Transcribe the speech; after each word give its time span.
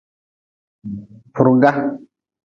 Furga. 1.35 1.71